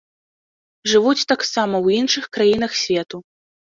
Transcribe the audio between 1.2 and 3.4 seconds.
таксама ў іншых краінах свету.